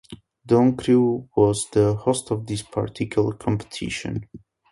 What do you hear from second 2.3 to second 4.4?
of this particular competition.